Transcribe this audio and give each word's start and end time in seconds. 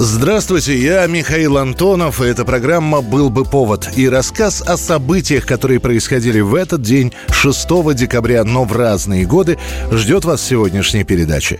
Здравствуйте, 0.00 0.78
я 0.78 1.04
Михаил 1.08 1.58
Антонов, 1.58 2.22
и 2.22 2.26
эта 2.26 2.44
программа 2.44 3.00
«Был 3.00 3.30
бы 3.30 3.44
повод» 3.44 3.88
и 3.96 4.08
рассказ 4.08 4.62
о 4.62 4.76
событиях, 4.76 5.44
которые 5.44 5.80
происходили 5.80 6.38
в 6.38 6.54
этот 6.54 6.82
день, 6.82 7.12
6 7.32 7.68
декабря, 7.96 8.44
но 8.44 8.62
в 8.62 8.70
разные 8.70 9.26
годы, 9.26 9.58
ждет 9.90 10.24
вас 10.24 10.40
в 10.40 10.46
сегодняшней 10.46 11.02
передаче. 11.02 11.58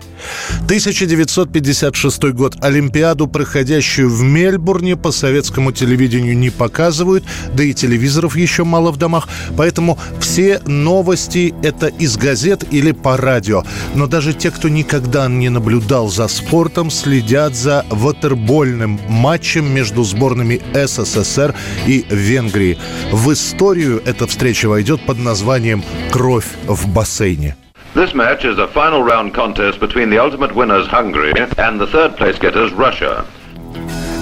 1956 0.63 2.23
год. 2.31 2.55
Олимпиаду, 2.61 3.27
проходящую 3.27 4.09
в 4.09 4.23
Мельбурне, 4.23 4.95
по 4.95 5.11
советскому 5.11 5.73
телевидению 5.73 6.37
не 6.37 6.49
показывают, 6.49 7.25
да 7.53 7.63
и 7.63 7.73
телевизоров 7.73 8.37
еще 8.37 8.63
мало 8.63 8.91
в 8.91 8.97
домах, 8.97 9.27
поэтому 9.57 9.99
все 10.21 10.61
новости 10.65 11.53
это 11.61 11.87
из 11.87 12.15
газет 12.15 12.63
или 12.71 12.93
по 12.93 13.17
радио. 13.17 13.65
Но 13.95 14.07
даже 14.07 14.31
те, 14.31 14.49
кто 14.49 14.69
никогда 14.69 15.27
не 15.27 15.49
наблюдал 15.49 16.07
за 16.07 16.29
спортом, 16.29 16.89
следят 16.89 17.53
за 17.53 17.85
ватер 17.89 18.28
супербольным 18.29 18.99
матчем 19.07 19.65
между 19.73 20.03
сборными 20.03 20.61
СССР 20.73 21.55
и 21.87 22.05
Венгрии. 22.09 22.77
В 23.11 23.33
историю 23.33 24.01
эта 24.05 24.27
встреча 24.27 24.67
войдет 24.69 25.01
под 25.01 25.19
названием 25.19 25.83
«Кровь 26.11 26.47
в 26.67 26.87
бассейне». 26.87 27.55
This 27.95 28.13
match 28.13 28.45
is 28.45 28.59
a 28.59 28.67
final 28.67 29.03
round 29.03 29.33
contest 29.33 29.79
between 29.79 30.11
the 30.11 30.19
ultimate 30.19 30.53
winners 30.53 30.87
Hungary 30.87 31.33
and 31.57 31.79
the 31.79 31.87
third 31.87 32.15
place 32.17 32.37
getters 32.37 32.71
Russia. 32.71 33.25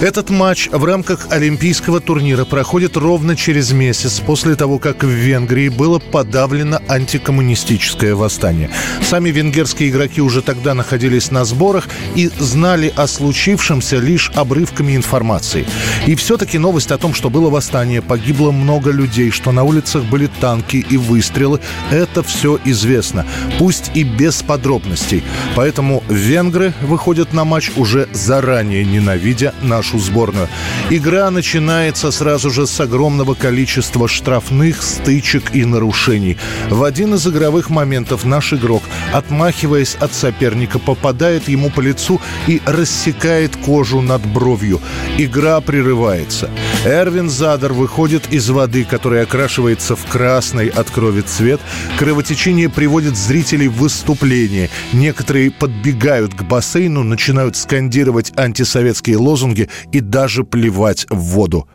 Этот 0.00 0.30
матч 0.30 0.68
в 0.70 0.84
рамках 0.84 1.26
Олимпийского 1.30 1.98
турнира 1.98 2.44
проходит 2.44 2.96
ровно 2.96 3.34
через 3.34 3.72
месяц 3.72 4.20
после 4.20 4.54
того, 4.54 4.78
как 4.78 5.02
в 5.02 5.08
Венгрии 5.08 5.68
было 5.68 5.98
подавлено 5.98 6.78
антикоммунистическое 6.86 8.14
восстание. 8.14 8.70
Сами 9.02 9.30
венгерские 9.30 9.88
игроки 9.88 10.20
уже 10.20 10.40
тогда 10.40 10.74
находились 10.74 11.32
на 11.32 11.44
сборах 11.44 11.88
и 12.14 12.30
знали 12.38 12.92
о 12.94 13.08
случившемся 13.08 13.96
лишь 13.96 14.30
обрывками 14.36 14.94
информации. 14.94 15.66
И 16.06 16.14
все-таки 16.14 16.58
новость 16.58 16.92
о 16.92 16.98
том, 16.98 17.12
что 17.12 17.28
было 17.28 17.50
восстание, 17.50 18.00
погибло 18.00 18.52
много 18.52 18.92
людей, 18.92 19.32
что 19.32 19.50
на 19.50 19.64
улицах 19.64 20.04
были 20.04 20.30
танки 20.40 20.76
и 20.88 20.96
выстрелы, 20.96 21.58
это 21.90 22.22
все 22.22 22.60
известно, 22.64 23.26
пусть 23.58 23.90
и 23.94 24.04
без 24.04 24.42
подробностей. 24.42 25.24
Поэтому 25.56 26.04
венгры 26.08 26.72
выходят 26.82 27.32
на 27.32 27.44
матч 27.44 27.72
уже 27.74 28.08
заранее 28.12 28.84
ненавидя 28.84 29.52
нашу 29.60 29.87
нашу 29.88 29.98
сборную. 29.98 30.48
Игра 30.90 31.30
начинается 31.30 32.10
сразу 32.10 32.50
же 32.50 32.66
с 32.66 32.80
огромного 32.80 33.34
количества 33.34 34.08
штрафных, 34.08 34.82
стычек 34.82 35.54
и 35.54 35.64
нарушений. 35.64 36.36
В 36.70 36.84
один 36.84 37.14
из 37.14 37.26
игровых 37.26 37.70
моментов 37.70 38.24
наш 38.24 38.52
игрок, 38.52 38.82
отмахиваясь 39.12 39.96
от 40.00 40.12
соперника, 40.12 40.78
попадает 40.78 41.48
ему 41.48 41.70
по 41.70 41.80
лицу 41.80 42.20
и 42.46 42.60
рассекает 42.66 43.56
кожу 43.56 44.00
над 44.00 44.24
бровью. 44.26 44.80
Игра 45.16 45.60
прерывается. 45.60 46.50
Эрвин 46.84 47.30
Задер 47.30 47.72
выходит 47.72 48.32
из 48.32 48.48
воды, 48.50 48.84
которая 48.84 49.22
окрашивается 49.22 49.96
в 49.96 50.04
красный 50.06 50.68
от 50.68 50.90
крови 50.90 51.22
цвет. 51.22 51.60
Кровотечение 51.98 52.68
приводит 52.68 53.16
зрителей 53.16 53.68
в 53.68 53.78
выступление. 53.78 54.68
Некоторые 54.92 55.50
подбегают 55.50 56.34
к 56.34 56.42
бассейну, 56.42 57.02
начинают 57.02 57.56
скандировать 57.56 58.32
антисоветские 58.36 59.16
лозунги 59.16 59.68
и 59.92 60.00
даже 60.00 60.44
плевать 60.44 61.06
в 61.10 61.18
воду. 61.18 61.68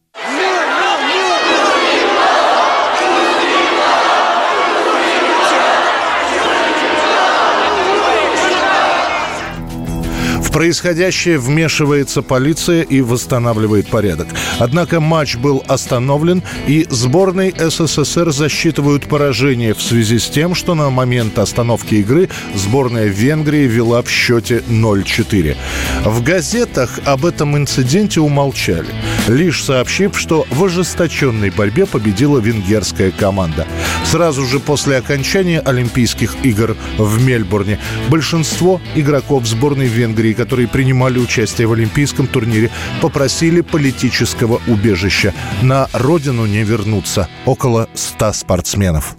Происходящее 10.54 11.40
вмешивается 11.40 12.22
полиция 12.22 12.84
и 12.84 13.02
восстанавливает 13.02 13.88
порядок. 13.88 14.28
Однако 14.60 15.00
матч 15.00 15.36
был 15.36 15.64
остановлен, 15.68 16.44
и 16.68 16.86
сборной 16.90 17.54
СССР 17.58 18.32
засчитывают 18.32 19.08
поражение 19.08 19.74
в 19.74 19.82
связи 19.82 20.20
с 20.20 20.28
тем, 20.28 20.54
что 20.54 20.76
на 20.76 20.90
момент 20.92 21.40
остановки 21.40 21.96
игры 21.96 22.30
сборная 22.54 23.08
Венгрии 23.08 23.68
вела 23.68 24.04
в 24.04 24.10
счете 24.10 24.64
0-4. 24.70 25.58
В 26.06 26.24
газетах 26.24 27.00
об 27.06 27.26
этом 27.26 27.58
инциденте 27.58 28.22
умолчали, 28.22 28.94
лишь 29.28 29.64
сообщив, 29.64 30.18
что 30.18 30.46
в 30.52 30.64
ожесточенной 30.64 31.50
борьбе 31.50 31.86
победила 31.88 32.38
венгерская 32.38 33.12
команда. 33.12 33.68
Сразу 34.14 34.46
же 34.46 34.60
после 34.60 34.98
окончания 34.98 35.60
Олимпийских 35.60 36.36
игр 36.44 36.78
в 37.00 37.26
Мельбурне 37.26 37.80
большинство 38.10 38.80
игроков 38.94 39.48
сборной 39.48 39.88
Венгрии, 39.88 40.34
которые 40.34 40.68
принимали 40.68 41.18
участие 41.18 41.66
в 41.66 41.74
Олимпийском 41.74 42.28
турнире, 42.28 42.70
попросили 43.02 43.62
политического 43.62 44.62
убежища. 44.68 45.34
На 45.64 45.90
родину 45.94 46.46
не 46.46 46.64
вернуться. 46.64 47.28
Около 47.48 47.90
100 47.96 48.34
спортсменов. 48.34 49.16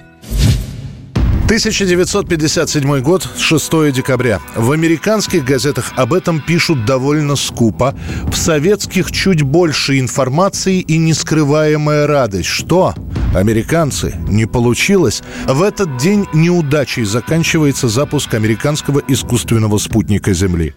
1957 1.46 3.00
год, 3.00 3.28
6 3.36 3.92
декабря. 3.92 4.40
В 4.54 4.70
американских 4.70 5.44
газетах 5.44 5.92
об 5.96 6.14
этом 6.14 6.40
пишут 6.40 6.84
довольно 6.84 7.34
скупо. 7.34 7.96
В 8.28 8.36
советских 8.36 9.10
чуть 9.10 9.42
больше 9.42 9.98
информации 9.98 10.78
и 10.78 10.98
нескрываемая 10.98 12.06
радость. 12.06 12.48
Что? 12.48 12.94
Американцы, 13.34 14.14
не 14.28 14.46
получилось. 14.46 15.22
В 15.46 15.62
этот 15.62 15.96
день 15.96 16.26
неудачей 16.32 17.04
заканчивается 17.04 17.88
запуск 17.88 18.32
американского 18.34 19.02
искусственного 19.08 19.78
спутника 19.78 20.32
Земли. 20.32 20.74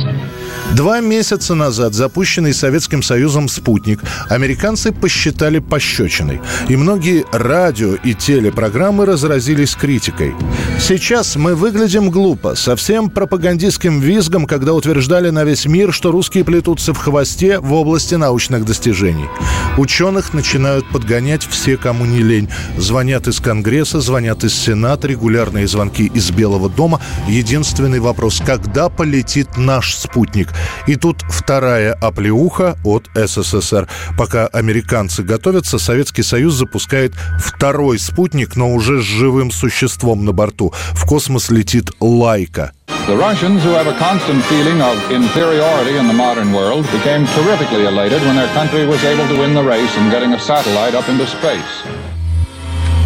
The. 0.00 0.39
Два 0.74 1.00
месяца 1.00 1.54
назад 1.54 1.94
запущенный 1.94 2.54
Советским 2.54 3.02
Союзом 3.02 3.48
«Спутник» 3.48 4.00
американцы 4.28 4.92
посчитали 4.92 5.58
пощечиной. 5.58 6.40
И 6.68 6.76
многие 6.76 7.24
радио 7.32 7.94
и 7.94 8.14
телепрограммы 8.14 9.04
разразились 9.04 9.74
критикой. 9.74 10.34
Сейчас 10.78 11.36
мы 11.36 11.54
выглядим 11.54 12.10
глупо, 12.10 12.54
совсем 12.54 13.10
пропагандистским 13.10 14.00
визгом, 14.00 14.46
когда 14.46 14.72
утверждали 14.72 15.30
на 15.30 15.44
весь 15.44 15.66
мир, 15.66 15.92
что 15.92 16.12
русские 16.12 16.44
плетутся 16.44 16.94
в 16.94 16.98
хвосте 16.98 17.58
в 17.58 17.72
области 17.72 18.14
научных 18.14 18.64
достижений. 18.64 19.28
Ученых 19.76 20.34
начинают 20.34 20.88
подгонять 20.88 21.46
все, 21.46 21.76
кому 21.76 22.06
не 22.06 22.22
лень. 22.22 22.48
Звонят 22.76 23.28
из 23.28 23.40
Конгресса, 23.40 24.00
звонят 24.00 24.44
из 24.44 24.54
Сената, 24.54 25.08
регулярные 25.08 25.66
звонки 25.66 26.06
из 26.06 26.30
Белого 26.30 26.70
дома. 26.70 27.00
Единственный 27.28 28.00
вопрос– 28.00 28.40
когда 28.46 28.88
полетит 28.88 29.56
наш 29.56 29.94
спутник? 29.94 30.39
И 30.86 30.96
тут 30.96 31.22
вторая 31.28 31.92
оплеуха 31.92 32.76
от 32.84 33.08
СССР. 33.14 33.88
Пока 34.16 34.46
американцы 34.46 35.22
готовятся, 35.22 35.78
Советский 35.78 36.22
Союз 36.22 36.54
запускает 36.54 37.14
второй 37.38 37.98
спутник, 37.98 38.56
но 38.56 38.72
уже 38.72 39.02
с 39.02 39.04
живым 39.04 39.50
существом 39.50 40.24
на 40.24 40.32
борту. 40.32 40.72
В 40.92 41.04
космос 41.04 41.50
летит 41.50 41.90
«Лайка». 42.00 42.72
The 43.06 43.16
Russians, 43.16 43.64
who 43.64 43.70
have 43.70 43.88
a 43.88 43.98
constant 43.98 44.44
feeling 44.44 44.80
of 44.80 44.96
inferiority 45.10 45.96
in 45.96 46.06
the 46.06 46.12
modern 46.12 46.52
world, 46.52 46.84
became 46.92 47.26
terrifically 47.26 47.86
elated 47.86 48.22
when 48.22 48.36
their 48.36 48.52
country 48.54 48.86
was 48.86 49.02
able 49.04 49.26
to 49.26 49.40
win 49.40 49.54
the 49.54 49.64
race 49.64 49.96
in 49.96 50.10
getting 50.10 50.32
a 50.32 50.38
satellite 50.38 50.94
up 50.94 51.08
into 51.08 51.26
space. 51.26 52.09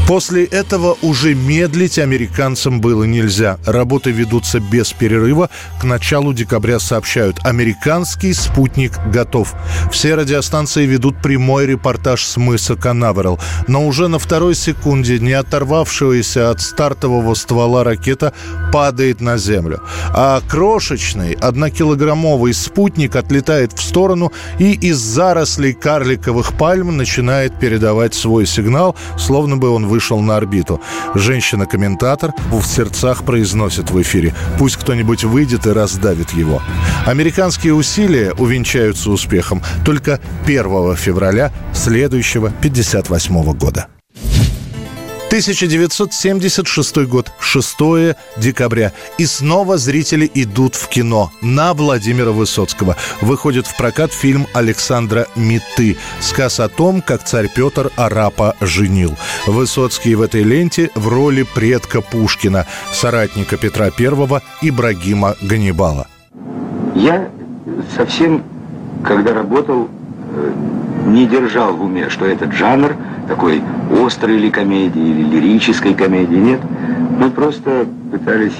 После 0.07 0.45
этого 0.45 0.99
уже 1.01 1.35
медлить 1.35 1.99
американцам 1.99 2.83
было 2.83 3.05
нельзя. 3.05 3.57
Работы 3.65 4.11
ведутся 4.11 4.61
без 4.61 4.93
перерыва. 4.93 5.49
К 5.81 5.85
началу 5.85 6.35
декабря 6.35 6.79
сообщают, 6.79 7.39
американский 7.43 8.35
спутник 8.35 8.93
готов. 9.07 9.55
Все 9.91 10.15
радиостанции 10.15 10.85
ведут 10.85 11.23
прямой 11.23 11.65
репортаж 11.65 12.23
с 12.23 12.37
мыса 12.37 12.77
Канаверал. 12.77 13.41
Но 13.67 13.87
уже 13.87 14.09
на 14.09 14.19
второй 14.19 14.55
секунде 14.55 15.19
не 15.19 15.33
оторвавшаяся 15.33 16.51
от 16.51 16.61
стартового 16.61 17.33
ствола 17.33 17.83
ракета 17.83 18.35
падает 18.75 19.23
на 19.23 19.39
землю. 19.39 19.81
А 20.11 20.43
крошечный 20.47 21.33
однокилограммовый 21.33 22.53
спутник 22.53 23.17
отлетает 23.17 23.73
в 23.73 23.83
сторону 23.83 24.33
и 24.59 24.73
из 24.73 24.99
зарослей 24.99 25.73
карликовых 25.73 26.59
пальм 26.59 26.95
начинает 26.95 27.59
передавать 27.59 28.13
свой 28.13 28.45
сигнал, 28.45 28.97
словно 29.17 29.57
бы 29.57 29.71
он 29.71 29.94
вышел 29.95 30.21
на 30.21 30.37
орбиту. 30.37 30.81
Женщина-комментатор 31.15 32.33
в 32.51 32.65
сердцах 32.65 33.23
произносит 33.25 33.93
в 33.93 34.03
эфире 34.03 34.35
«Пусть 34.59 34.77
кто-нибудь 34.77 35.23
выйдет 35.23 35.69
и 35.69 35.71
раздавит 35.71 36.33
его». 36.33 36.61
Американские 37.07 37.75
усилия 37.75 38.33
увенчаются 38.33 39.11
успехом 39.11 39.63
только 39.85 40.19
1 40.47 40.97
февраля 40.97 41.53
следующего 41.73 42.51
58 42.51 43.53
года. 43.53 43.94
1976 45.35 46.97
год, 47.09 47.33
6 47.41 48.17
декабря. 48.37 48.93
И 49.19 49.27
снова 49.27 49.79
зрители 49.79 50.31
идут 50.33 50.77
в 50.77 50.89
кино 50.89 51.33
на 51.43 51.75
Владимира 51.75 52.31
Высоцкого. 52.31 52.97
Выходит 53.21 53.67
в 53.67 53.77
прокат 53.77 54.13
фильм 54.13 54.47
Александра 54.55 55.27
Миты. 55.35 55.97
Сказ 56.21 56.61
о 56.61 56.69
том, 56.69 57.03
как 57.03 57.25
царь 57.25 57.51
Петр 57.53 57.91
арапа 57.97 58.55
женил. 58.61 59.17
Высоцкий 59.49 60.15
в 60.15 60.23
этой 60.23 60.45
ленте 60.45 60.91
в 60.95 61.09
роли 61.09 61.43
предка 61.43 62.01
Пушкина, 62.01 62.69
соратника 62.93 63.57
Петра 63.57 63.87
I 63.87 64.41
Ибрагима 64.63 65.35
Ганнибала. 65.43 66.07
Я 66.95 67.29
совсем, 67.97 68.45
когда 69.03 69.35
работал, 69.35 69.89
э, 70.37 70.53
не 71.07 71.27
держал 71.27 71.75
в 71.75 71.83
уме, 71.85 72.09
что 72.09 72.25
этот 72.25 72.53
жанр 72.53 72.97
такой 73.29 73.63
острой 74.05 74.37
или 74.37 74.51
комедии, 74.51 75.01
или 75.01 75.23
лирической 75.23 75.95
комедии, 75.95 76.37
нет. 76.37 76.61
Мы 77.19 77.31
просто 77.31 77.87
пытались 78.11 78.57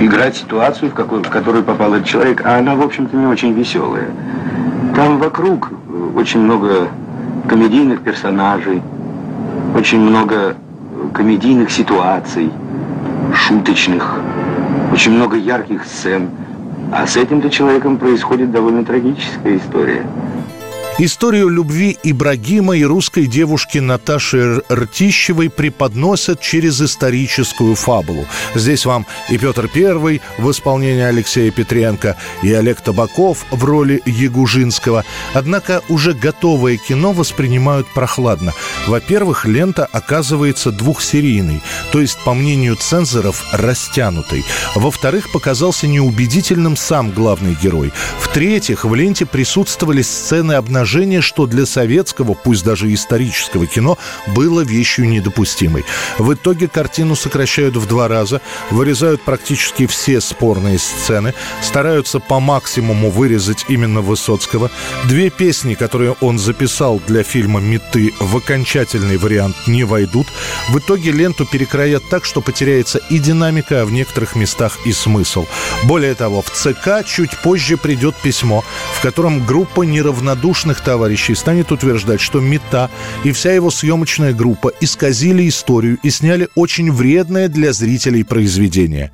играть 0.00 0.36
ситуацию, 0.36 0.90
в, 0.90 0.94
какой, 0.94 1.22
в 1.22 1.28
которую 1.28 1.64
попал 1.64 1.94
этот 1.94 2.06
человек, 2.06 2.42
а 2.44 2.58
она, 2.58 2.74
в 2.74 2.82
общем-то, 2.82 3.16
не 3.16 3.26
очень 3.26 3.52
веселая. 3.52 4.08
Там 4.94 5.18
вокруг 5.18 5.70
очень 6.14 6.40
много 6.40 6.88
комедийных 7.48 8.00
персонажей, 8.00 8.82
очень 9.76 10.00
много 10.00 10.56
комедийных 11.12 11.70
ситуаций, 11.70 12.50
шуточных, 13.34 14.18
очень 14.92 15.12
много 15.12 15.36
ярких 15.36 15.84
сцен. 15.84 16.30
А 16.92 17.06
с 17.06 17.16
этим-то 17.16 17.50
человеком 17.50 17.98
происходит 17.98 18.50
довольно 18.50 18.84
трагическая 18.84 19.56
история. 19.56 20.04
Историю 21.02 21.48
любви 21.48 21.96
Ибрагима 22.02 22.76
и 22.76 22.84
русской 22.84 23.26
девушки 23.26 23.78
Наташи 23.78 24.60
Ртищевой 24.70 25.48
преподносят 25.48 26.42
через 26.42 26.78
историческую 26.82 27.74
фабулу. 27.74 28.26
Здесь 28.54 28.84
вам 28.84 29.06
и 29.30 29.38
Петр 29.38 29.70
I 29.74 30.20
в 30.36 30.50
исполнении 30.50 31.00
Алексея 31.00 31.50
Петренко, 31.52 32.18
и 32.42 32.52
Олег 32.52 32.82
Табаков 32.82 33.46
в 33.50 33.64
роли 33.64 34.02
Ягужинского. 34.04 35.06
Однако 35.32 35.80
уже 35.88 36.12
готовое 36.12 36.76
кино 36.76 37.12
воспринимают 37.12 37.86
прохладно. 37.94 38.52
Во-первых, 38.86 39.46
лента 39.46 39.88
оказывается 39.90 40.70
двухсерийной, 40.70 41.62
то 41.92 42.02
есть, 42.02 42.18
по 42.26 42.34
мнению 42.34 42.76
цензоров, 42.76 43.42
растянутой. 43.54 44.44
Во-вторых, 44.74 45.32
показался 45.32 45.86
неубедительным 45.86 46.76
сам 46.76 47.10
главный 47.10 47.54
герой. 47.54 47.90
В-третьих, 48.18 48.84
в 48.84 48.94
ленте 48.94 49.24
присутствовали 49.24 50.02
сцены 50.02 50.52
обнажения 50.52 50.89
положение, 50.90 51.20
что 51.20 51.46
для 51.46 51.66
советского, 51.66 52.34
пусть 52.34 52.64
даже 52.64 52.92
исторического 52.92 53.66
кино, 53.68 53.96
было 54.34 54.62
вещью 54.62 55.08
недопустимой. 55.08 55.84
В 56.18 56.34
итоге 56.34 56.66
картину 56.66 57.14
сокращают 57.14 57.76
в 57.76 57.86
два 57.86 58.08
раза, 58.08 58.40
вырезают 58.70 59.22
практически 59.22 59.86
все 59.86 60.20
спорные 60.20 60.80
сцены, 60.80 61.32
стараются 61.62 62.18
по 62.18 62.40
максимуму 62.40 63.10
вырезать 63.10 63.66
именно 63.68 64.00
Высоцкого. 64.00 64.68
Две 65.04 65.30
песни, 65.30 65.74
которые 65.74 66.16
он 66.20 66.40
записал 66.40 67.00
для 67.06 67.22
фильма 67.22 67.60
«Меты», 67.60 68.12
в 68.18 68.36
окончательный 68.36 69.16
вариант 69.16 69.54
не 69.68 69.84
войдут. 69.84 70.26
В 70.70 70.78
итоге 70.78 71.12
ленту 71.12 71.46
перекроят 71.46 72.02
так, 72.10 72.24
что 72.24 72.40
потеряется 72.40 72.98
и 73.10 73.18
динамика, 73.18 73.82
а 73.82 73.84
в 73.84 73.92
некоторых 73.92 74.34
местах 74.34 74.76
и 74.84 74.92
смысл. 74.92 75.46
Более 75.84 76.16
того, 76.16 76.42
в 76.42 76.50
ЦК 76.50 77.06
чуть 77.06 77.38
позже 77.42 77.76
придет 77.76 78.16
письмо, 78.16 78.64
в 78.96 79.02
котором 79.02 79.46
группа 79.46 79.82
неравнодушных 79.82 80.79
моих 80.80 80.84
товарищей 80.84 81.34
станет 81.34 81.72
утверждать, 81.72 82.20
что 82.20 82.40
Мета 82.40 82.90
и 83.24 83.32
вся 83.32 83.52
его 83.52 83.70
съемочная 83.70 84.32
группа 84.32 84.72
исказили 84.80 85.48
историю 85.48 85.98
и 86.02 86.10
сняли 86.10 86.48
очень 86.54 86.92
вредное 86.92 87.48
для 87.48 87.72
зрителей 87.72 88.24
произведение. 88.24 89.10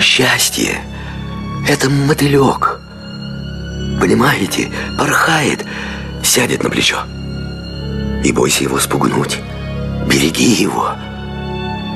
Счастье– 0.00 0.78
это 1.68 1.90
мотылек. 1.90 2.80
Понимаете, 4.00 4.70
порхает, 4.98 5.64
сядет 6.22 6.62
на 6.62 6.70
плечо. 6.70 6.98
И 8.24 8.32
бойся 8.32 8.64
его 8.64 8.78
спугнуть. 8.78 9.38
Береги 10.08 10.62
его. 10.62 10.88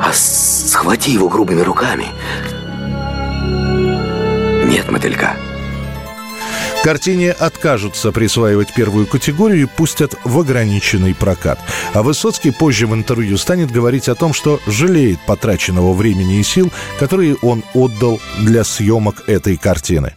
А 0.00 0.12
схвати 0.12 1.12
его 1.12 1.28
грубыми 1.28 1.62
руками. 1.62 2.06
Нет 4.70 4.90
мотылька– 4.90 5.34
Картине 6.82 7.32
откажутся 7.32 8.12
присваивать 8.12 8.72
первую 8.72 9.06
категорию 9.06 9.62
и 9.62 9.66
пустят 9.66 10.14
в 10.24 10.38
ограниченный 10.38 11.14
прокат. 11.14 11.58
А 11.92 12.02
Высоцкий 12.02 12.50
позже 12.50 12.86
в 12.86 12.94
интервью 12.94 13.36
станет 13.36 13.70
говорить 13.70 14.08
о 14.08 14.14
том, 14.14 14.32
что 14.32 14.60
жалеет 14.66 15.18
потраченного 15.26 15.92
времени 15.92 16.38
и 16.38 16.42
сил, 16.42 16.70
которые 16.98 17.36
он 17.42 17.64
отдал 17.74 18.20
для 18.38 18.64
съемок 18.64 19.28
этой 19.28 19.56
картины. 19.56 20.14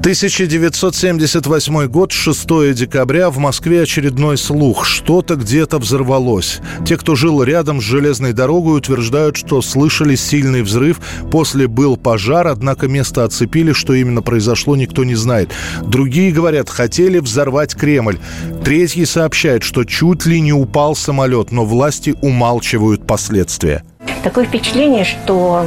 1978 0.00 1.86
год, 1.88 2.12
6 2.12 2.72
декабря, 2.72 3.30
в 3.30 3.38
Москве 3.38 3.82
очередной 3.82 4.38
слух. 4.38 4.86
Что-то 4.86 5.34
где-то 5.34 5.78
взорвалось. 5.78 6.60
Те, 6.86 6.96
кто 6.96 7.16
жил 7.16 7.42
рядом 7.42 7.80
с 7.80 7.84
железной 7.84 8.32
дорогой, 8.32 8.78
утверждают, 8.78 9.36
что 9.36 9.60
слышали 9.60 10.14
сильный 10.14 10.62
взрыв. 10.62 11.00
После 11.32 11.66
был 11.66 11.96
пожар, 11.96 12.46
однако 12.46 12.86
место 12.86 13.24
оцепили. 13.24 13.72
Что 13.72 13.92
именно 13.92 14.22
произошло, 14.22 14.76
никто 14.76 15.02
не 15.02 15.16
знает. 15.16 15.50
Другие 15.82 16.30
говорят, 16.30 16.70
хотели 16.70 17.18
взорвать 17.18 17.74
Кремль. 17.74 18.18
Третий 18.64 19.04
сообщает, 19.04 19.64
что 19.64 19.82
чуть 19.82 20.26
ли 20.26 20.40
не 20.40 20.52
упал 20.52 20.94
самолет, 20.94 21.50
но 21.50 21.64
власти 21.64 22.14
умалчивают 22.22 23.04
последствия. 23.04 23.82
Такое 24.22 24.44
впечатление, 24.44 25.04
что 25.04 25.64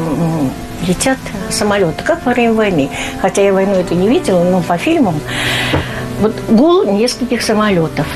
летят 0.88 1.18
самолеты, 1.50 2.04
как 2.04 2.26
во 2.26 2.34
время 2.34 2.54
войны. 2.54 2.90
Хотя 3.22 3.44
я 3.44 3.54
войну 3.54 3.74
эту 3.74 3.96
не 3.96 4.10
видела, 4.10 4.44
но 4.44 4.62
по 4.62 4.78
фильмам. 4.78 5.20
Вот 6.20 6.34
гул 6.50 6.86
нескольких 6.86 7.42
самолетов– 7.42 8.08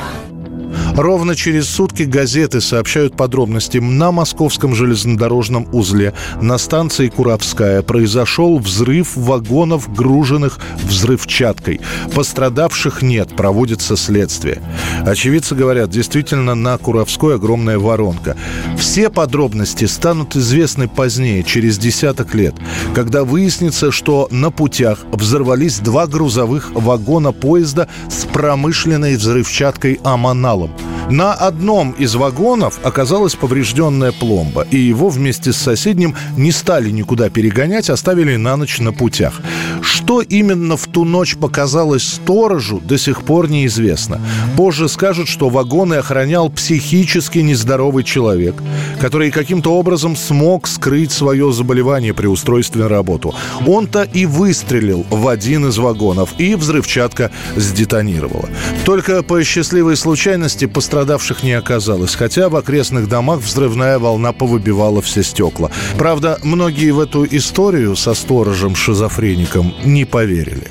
Ровно 0.96 1.36
через 1.36 1.68
сутки 1.68 2.04
газеты 2.04 2.62
сообщают 2.62 3.18
подробности. 3.18 3.80
На 3.80 4.14
московском 4.14 4.74
железнодорожном 4.74 5.68
узле 5.74 6.14
на 6.42 6.58
станции 6.58 7.10
Куровская 7.10 7.82
произошел 7.82 8.58
взрыв 8.60 9.18
вагонов, 9.18 9.94
груженных 9.94 10.58
взрывчаткой. 10.84 11.82
Пострадавших 12.14 13.02
нет, 13.02 13.36
проводится 13.36 13.98
следствие. 13.98 14.62
Очевидцы 15.06 15.54
говорят, 15.54 15.90
действительно 15.90 16.56
на 16.56 16.78
Куровской 16.78 17.36
огромная 17.36 17.78
воронка. 17.78 18.38
Все 18.78 19.10
подробности 19.10 19.86
станут 19.86 20.38
известны 20.38 20.88
позднее, 20.88 21.44
через 21.44 21.78
десяток 21.78 22.34
лет, 22.34 22.56
когда 22.94 23.26
выяснится, 23.26 23.92
что 23.92 24.30
на 24.32 24.50
путях 24.50 25.00
взорвались 25.12 25.80
два 25.80 26.08
грузовых 26.08 26.72
вагона 26.74 27.34
поезда 27.34 27.90
с 28.10 28.24
промышленной 28.24 29.18
взрывчаткой 29.18 30.00
аманалом. 30.04 30.72
На 31.10 31.34
одном 31.34 31.92
из 31.92 32.16
вагонов 32.16 32.80
оказалась 32.82 33.36
поврежденная 33.36 34.12
пломба, 34.12 34.66
и 34.72 34.78
его 34.78 35.10
вместе 35.10 35.54
с 35.54 35.58
соседним 35.58 36.16
не 36.36 36.52
стали 36.52 36.90
никуда 36.90 37.30
перегонять, 37.30 37.92
оставили 37.92 38.38
на 38.38 38.58
ночь 38.58 38.80
на 38.80 38.92
путях. 38.92 39.40
Что 39.82 40.22
именно 40.22 40.78
в 40.78 40.88
ту 40.88 41.06
ночь 41.06 41.36
показалось 41.36 42.04
сторожу, 42.04 42.80
до 42.80 42.98
сих 42.98 43.22
пор 43.22 43.52
неизвестно. 43.52 44.20
Позже 44.58 44.90
скажут, 44.90 45.28
что 45.28 45.50
вагоны 45.50 45.96
охранял 45.96 46.50
психически 46.50 47.38
нездоровый 47.40 48.04
человек, 48.04 48.56
который 49.00 49.30
каким-то 49.30 49.76
образом 49.76 50.16
смог 50.16 50.68
скрыть 50.68 51.12
свое 51.12 51.54
заболевание 51.54 52.16
при 52.16 52.26
устройстве 52.26 52.82
на 52.82 52.90
работу. 52.90 53.36
Он-то 53.68 54.02
и 54.02 54.26
выстрелил 54.26 55.06
в 55.12 55.28
один 55.28 55.68
из 55.68 55.78
вагонов, 55.78 56.32
и 56.40 56.56
взрывчатка 56.56 57.30
сдетонировала. 57.56 58.50
Только 58.86 59.22
по 59.22 59.44
счастливой 59.44 59.98
случайности 59.98 60.66
пострадал 60.66 60.95
пострадавших 60.96 61.44
не 61.44 61.52
оказалось, 61.52 62.16
хотя 62.16 62.48
в 62.48 62.56
окрестных 62.56 63.10
домах 63.10 63.42
взрывная 63.42 64.00
волна 64.00 64.32
повыбивала 64.32 65.02
все 65.02 65.24
стекла. 65.24 65.70
Правда, 65.98 66.40
многие 66.42 66.92
в 66.92 67.02
эту 67.02 67.26
историю 67.26 67.98
со 67.98 68.14
сторожем-шизофреником 68.14 69.74
не 69.84 70.06
поверили. 70.06 70.70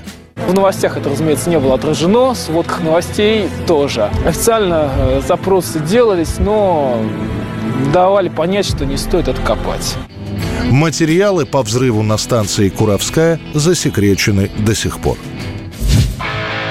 В 0.48 0.54
новостях 0.54 0.96
это, 0.96 1.10
разумеется, 1.10 1.50
не 1.50 1.58
было 1.58 1.74
отражено, 1.74 2.30
в 2.32 2.38
сводках 2.38 2.80
новостей 2.82 3.50
тоже. 3.66 4.10
Официально 4.24 4.90
э, 4.96 5.20
запросы 5.28 5.78
делались, 5.80 6.38
но 6.38 7.04
давали 7.92 8.30
понять, 8.30 8.64
что 8.64 8.86
не 8.86 8.96
стоит 8.96 9.28
это 9.28 9.42
копать. 9.42 9.94
Материалы 10.70 11.44
по 11.44 11.60
взрыву 11.62 12.02
на 12.02 12.16
станции 12.16 12.70
Куровская 12.70 13.38
засекречены 13.52 14.50
до 14.56 14.74
сих 14.74 15.00
пор. 15.00 15.18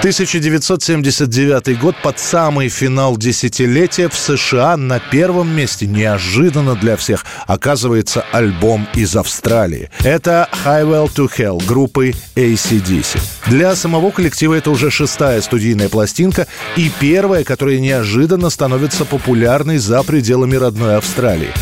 1979 0.03 1.79
год 1.79 1.95
под 2.03 2.19
самый 2.19 2.67
финал 2.67 3.15
десятилетия 3.15 4.09
в 4.09 4.15
США 4.15 4.75
на 4.75 4.99
первом 4.99 5.55
месте 5.55 5.87
неожиданно 5.87 6.75
для 6.75 6.97
всех 6.97 7.25
оказывается 7.47 8.25
альбом 8.33 8.85
из 8.95 9.15
Австралии. 9.15 9.89
Это 9.99 10.49
Highwell 10.65 11.09
to 11.15 11.31
Hell 11.33 11.65
группы 11.65 12.13
ACDC. 12.35 13.17
Для 13.47 13.77
самого 13.77 14.11
коллектива 14.11 14.55
это 14.55 14.71
уже 14.71 14.91
шестая 14.91 15.39
студийная 15.39 15.87
пластинка 15.87 16.47
и 16.75 16.91
первая, 16.99 17.45
которая 17.45 17.79
неожиданно 17.79 18.49
становится 18.49 19.05
популярной 19.05 19.77
за 19.77 20.03
пределами 20.03 20.57
родной 20.57 20.97
Австралии. 20.97 21.53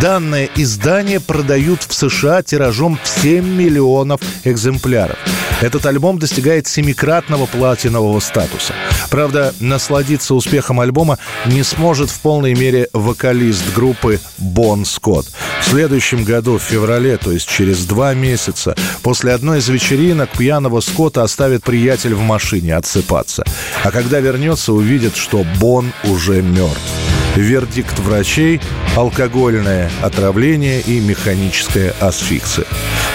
Данное 0.00 0.48
издание 0.56 1.20
продают 1.20 1.82
в 1.82 1.92
США 1.92 2.42
тиражом 2.42 2.98
в 3.02 3.06
7 3.06 3.46
миллионов 3.46 4.22
экземпляров. 4.44 5.18
Этот 5.60 5.84
альбом 5.84 6.18
достигает 6.18 6.66
семикратного 6.66 7.46
платинового 7.46 8.20
статуса. 8.20 8.74
Правда, 9.10 9.54
насладиться 9.60 10.34
успехом 10.34 10.80
альбома 10.80 11.18
не 11.46 11.62
сможет 11.62 12.10
в 12.10 12.20
полной 12.20 12.54
мере 12.54 12.88
вокалист 12.92 13.74
группы 13.74 14.20
Бон 14.38 14.84
Скотт. 14.84 15.26
В 15.60 15.64
следующем 15.64 16.24
году, 16.24 16.58
в 16.58 16.62
феврале, 16.62 17.18
то 17.18 17.30
есть 17.30 17.48
через 17.48 17.84
два 17.84 18.14
месяца, 18.14 18.74
после 19.02 19.32
одной 19.32 19.58
из 19.58 19.68
вечеринок 19.68 20.30
пьяного 20.30 20.80
Скотта 20.80 21.22
оставит 21.22 21.62
приятель 21.62 22.14
в 22.14 22.20
машине 22.20 22.76
отсыпаться. 22.76 23.44
А 23.84 23.90
когда 23.90 24.20
вернется, 24.20 24.72
увидит, 24.72 25.16
что 25.16 25.44
Бон 25.58 25.92
уже 26.04 26.40
мертв. 26.40 27.09
Вердикт 27.36 27.98
врачей– 28.00 28.60
алкогольное 28.96 29.90
отравление 30.02 30.80
и 30.80 31.00
механическая 31.00 31.94
асфиксия. 32.00 32.64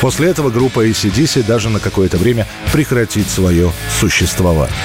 После 0.02 0.30
этого 0.30 0.50
группа 0.50 0.88
ACDC 0.88 1.46
даже 1.46 1.70
на 1.70 1.80
какое-то 1.80 2.18
время 2.18 2.48
прекратит 2.72 3.28
свое 3.30 3.72
существование. 4.00 4.76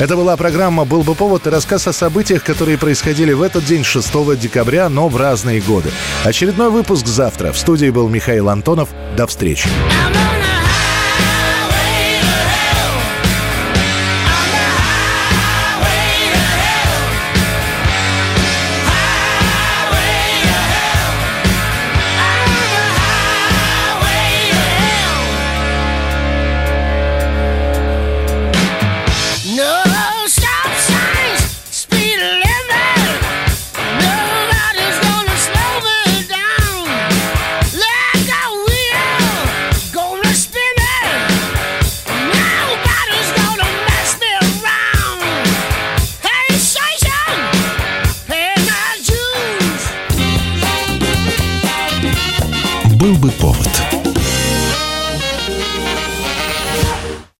Это 0.00 0.14
была 0.14 0.36
программа 0.36 0.84
«Был 0.84 1.02
бы 1.02 1.16
повод» 1.16 1.48
и 1.48 1.50
рассказ 1.50 1.88
о 1.88 1.92
событиях, 1.92 2.44
которые 2.44 2.78
происходили 2.78 3.32
в 3.32 3.42
этот 3.42 3.64
день, 3.64 3.82
6 3.82 4.38
декабря, 4.38 4.88
но 4.88 5.08
в 5.08 5.16
разные 5.16 5.60
годы. 5.60 5.90
Очередной 6.22 6.70
выпуск 6.70 7.06
завтра. 7.06 7.52
В 7.52 7.58
студии 7.58 7.90
был 7.90 8.08
Михаил 8.08 8.48
Антонов. 8.48 8.90
До 9.16 9.26
встречи. 9.26 9.68